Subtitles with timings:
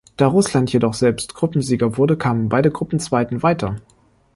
[0.17, 3.75] Da Russland jedoch selbst Gruppensieger wurde, kamen beide Gruppenzweiten weiter.